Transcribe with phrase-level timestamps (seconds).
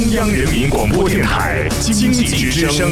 [0.00, 2.90] 中央人民广播电台经济之声，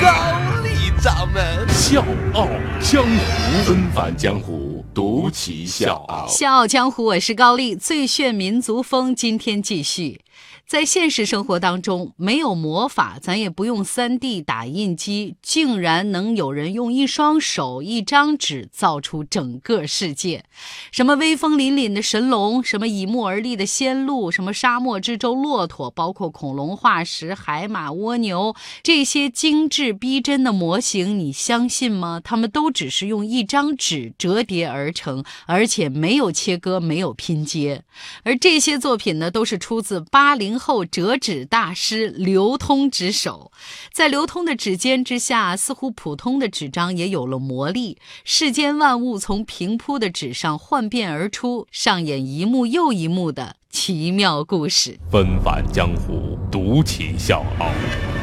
[0.00, 0.70] 高丽
[1.00, 2.04] 掌门笑
[2.34, 2.48] 傲
[2.80, 6.26] 江湖，纷返江湖，独骑笑傲。
[6.26, 10.20] 笑傲江湖，我是高丽，最炫民族风，今天继续。
[10.68, 20.44] 在现实生活当中，没有魔法，咱也不用 3D 打印机，竟然能有人用一双手、一张纸造出整个世界。
[20.92, 32.20] 什么威风凛凛的神龙，什么以木而立的仙鹿，什么沙漠之舟骆驼，包括恐龙化石、海马、蜗牛，这些精致逼真的模型，你相信吗？
[32.22, 37.84] 他们都只是用一张纸折叠而成，而且没有切割，没有拼接。
[38.22, 40.57] 而这些作品呢，都是出自八零。
[40.58, 43.52] 后折纸大师刘通之手，
[43.92, 47.96] 在刘通的指尖之下，似乎普通的纸张也有了魔力。
[48.24, 54.98] 世间万物从平铺的纸上幻变而出，上演一幕又一幕的奇妙故事。
[55.10, 57.70] 纷繁江湖，独起笑傲。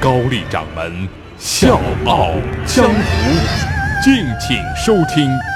[0.02, 2.34] 高丽掌门笑傲
[2.68, 5.55] 江湖，敬请收听。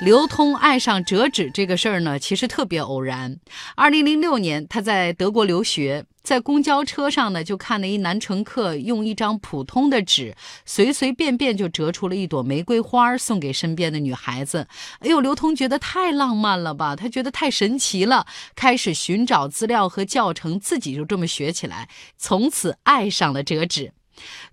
[0.00, 3.38] 刘通爱上折纸这个事儿呢，其实特别偶然。
[3.76, 10.34] 二零零六年，他在德国留学，在公交车上呢，就看到一男乘客用一张普通的纸，
[10.64, 14.66] 随随便便就折出了一朵玫瑰花送给身边的女孩子。
[15.00, 23.92] 哎呦，刘通觉得太浪漫了吧，他觉得太神奇了，开始寻找资料和教程，自己就这么学起来，从此爱上了折纸。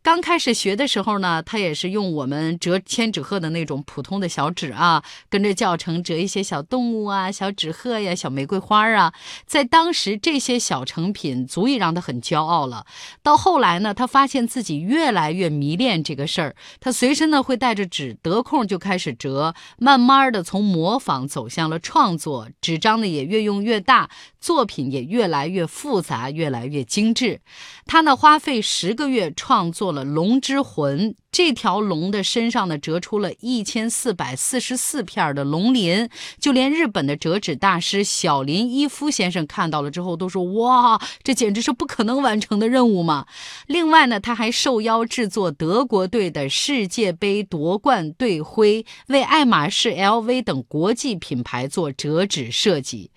[0.01, 9.13] 刚开始学的时候呢，他也是用我们折千纸鹤的那种普通的小纸啊，跟着教程折一些小动物啊、小纸鹤呀、小玫瑰花啊。
[9.45, 12.85] 在当时，这些小成品足以让他很骄傲了。
[13.23, 27.41] 到后来呢，他发现自己越来越迷恋这个事儿，他随身呢会带着纸，得空就开始折，慢慢的从模仿走向了创作，纸张呢也越用越大，作品也越来越复杂，越来越精致。
[27.85, 30.03] 他呢花费十个月创创作了。
[30.03, 31.15] 龙之魂。
[31.37, 43.27] 这条龙的身上呢，折出了一千四百四十四片的龙鳞，就连日本的折纸大师小林一夫先生看到了之后都说：“哇，这简直是不可能完成的任务嘛！”
[43.67, 53.11] 另外呢，他还受邀制作德国队的世界杯夺冠队徽，为爱马仕、LV 等国际品牌做折纸设计。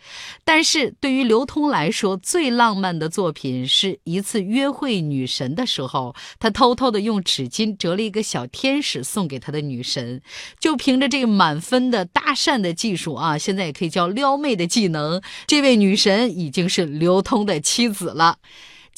[0.44, 8.12] 但是对于刘通来说，最浪漫的作品是一次约会女神的时候，他偷偷的用纸巾折了一一。
[8.12, 10.20] 个小天使送给他的女神，
[10.58, 18.38] 就凭着这个满分的搭讪的技术啊，现在也可以叫撩妹的技能，这位女神已经是刘通的妻子了。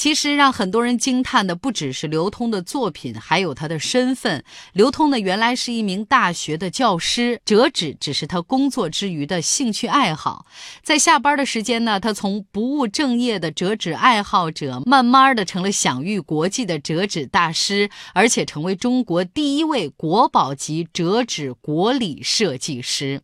[0.02, 4.42] 其实让很多人惊叹的不只是刘通的作品，还有他的身份。
[4.72, 10.44] 刘通呢，原来是一名大学的教师，折纸只是他工作之余的兴趣爱好。
[10.82, 23.22] 在下班的时间呢，他从不务正业的折纸爱好者，慢慢的成了享誉国际的折纸大师，而且成为中国第一位国宝级折纸国礼设计师。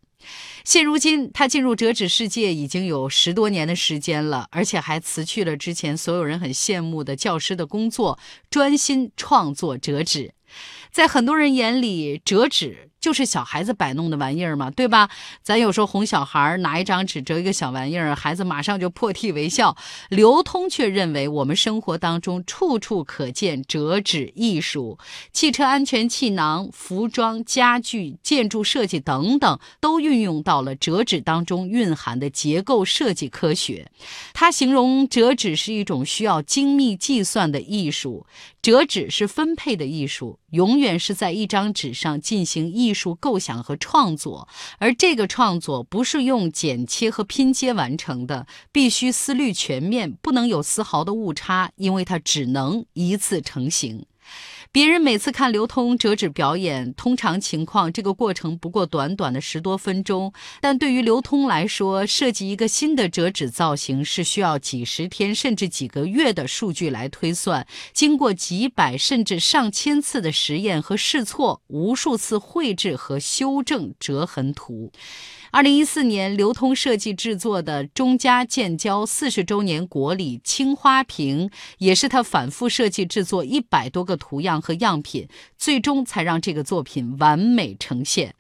[0.65, 8.19] 现如今，他进入折纸世界已经有十多年的时间了，而且还辞去了之前所有人很羡慕的教师的工作，
[8.51, 10.34] 专心创作折纸。
[10.91, 12.91] 在很多人眼里，折纸。
[13.00, 15.09] 就是小孩子摆弄的玩意儿嘛，对吧？
[15.42, 19.76] 咱有时候哄小孩儿拿一张纸折一个小玩意儿，孩子马上就破涕为笑。
[20.09, 24.98] 刘通却认为，我们生活当中处处可见折纸艺术，
[25.32, 33.91] 汽车安全气囊、服装、家具、建筑设计等等，都运用到了折纸当中蕴含的结构设计科学。
[34.34, 38.26] 他形容折纸是一种需要精密计算的艺术，
[38.60, 42.92] 折纸是分配的艺术，永远是在一张纸上进行艺。
[42.98, 44.48] 术构想和创作，
[44.78, 54.04] 而这个创作不是用剪切和拼接完成的，必须思虑全面，不能有丝毫的误差，因为它只能一次成型。
[54.71, 74.92] 别人每次看刘通折纸表演，通常情况这个过程不过短短的十多分钟，但对于刘通来说，设计一个新的折纸造型是需要几十天甚至几个月的数据来推算，经过几百甚至上千次的实验和试错，无数次绘制和修正折痕图。
[75.51, 88.34] 二零一四年，刘通设计制作的中加建交四十周年国礼青花瓶，也是他反复设计制作一百多个图样和样品，最终才让这个作品完美呈现。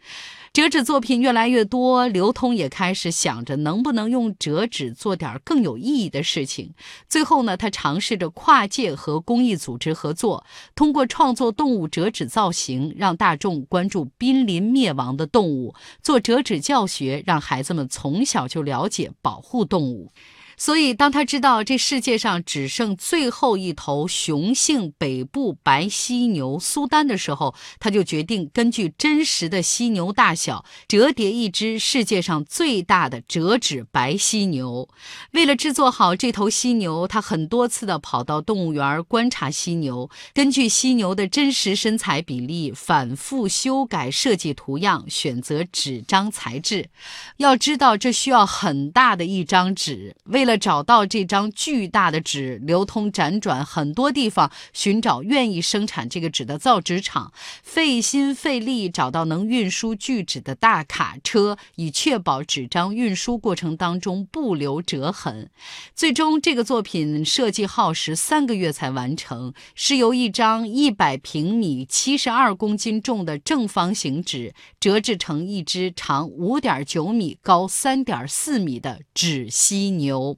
[0.50, 6.72] 折纸作品越来越多，刘通也开始想着能不能用折纸做点更有意义的事情。
[7.06, 10.44] 最后呢，他尝试着跨界和公益组织合作，
[10.74, 20.10] 通过创作动物折纸造型，让大众关注濒临灭亡的动物；做折纸教学，让孩子们从小就了解保护动物。
[20.58, 34.88] 所以，当他知道这世界上只剩最后一头雄性北部白犀牛苏丹的时候，他就决定根据真实的犀牛大小折叠一只世界上最大的折纸白犀牛。
[35.30, 46.88] 为了制作好这头犀牛，他很多次的跑到动物园观察犀牛，根据犀牛的真实身材比例反复修改设计图样，选择纸张材质。
[47.36, 50.16] 要知道，这需要很大的一张纸。
[50.24, 57.30] 为为了找到这张巨大的纸，流通辗转很多地方，寻找愿意生产这个纸的造纸厂，
[57.62, 65.50] 费心费力找到能运输巨纸的大卡车，以确保纸张运输过程当中不留折痕。
[65.94, 80.37] 最终，这个作品设计耗时三个月才完成，是由一张一百平米、七十二公斤重的正方形纸折制成一只长五点九米、高三点四米的纸犀牛。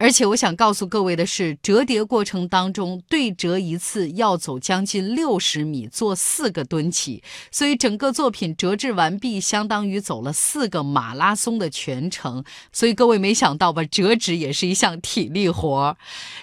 [0.00, 7.20] 而且我想告诉各位的是，折叠过程当中对折一次要走将近六十米，做四个蹲起，
[7.50, 12.44] 所以整个作品折制完毕，相当于走了四个马拉松的全程。
[12.72, 15.96] 所以各位没想到吧，折纸也是一项体力活。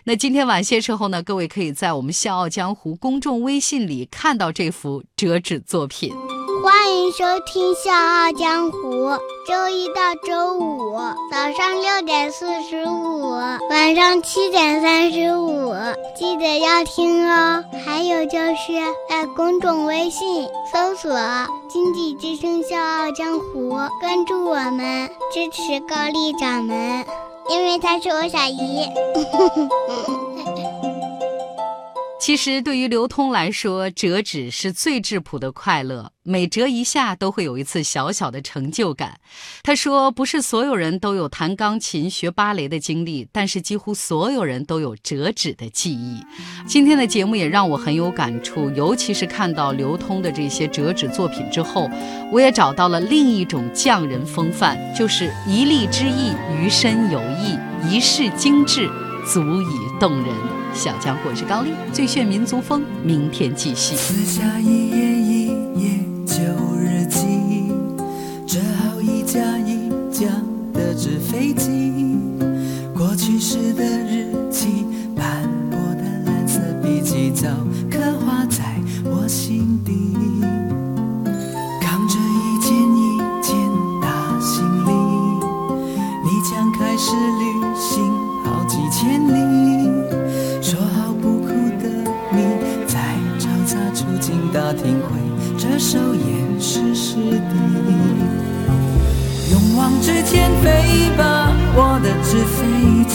[0.04, 6.12] 那今天晚些时候呢，各位可以在我们《笑傲江湖》公众微信里看到这幅折纸作品。
[6.66, 8.80] 欢迎收听《笑傲江湖》，
[9.46, 10.98] 周一到周五
[11.30, 13.30] 早上六点四十五，
[13.70, 15.76] 晚上七点三十五，
[16.16, 17.64] 记得要听哦。
[17.86, 18.74] 还有就是
[19.08, 21.12] 在公众微信搜索
[21.70, 27.06] “经济之声笑傲江湖”，关注我们，支持高丽掌门，
[27.48, 28.88] 因为他是我小姨。
[32.26, 36.12] 其实，对于刘通来说，折纸是最质朴的快乐。
[36.24, 39.20] 每折一下，都会有一次小小的成就感。
[39.62, 46.20] 他说：“不是所有人都有弹钢琴、学芭蕾的经历，但是几乎所有人都有折纸的记忆。”
[46.66, 51.88] 今天的节目也让我很有感触，尤其是看到刘通的这些折纸作品之后，
[52.32, 57.56] 我也找到了另一种匠人风范，就是一粒之意，余身有意，
[57.88, 58.90] 一世精致，
[59.26, 60.34] 足以动人。
[60.74, 63.96] 小家伙是高丽，最炫民族风，明天继续。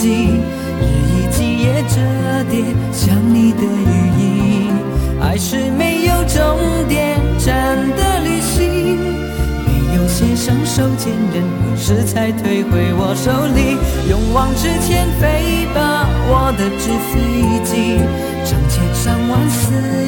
[0.01, 1.95] 记，日以继夜折
[2.49, 4.71] 叠想你的羽翼，
[5.21, 6.57] 爱是没有终
[6.89, 8.97] 点站的旅行，
[9.63, 13.77] 没有先生手件人，何时才退回我手里？
[14.09, 17.99] 勇往直前飞吧，我的纸飞机，
[18.43, 20.00] 成千上万次。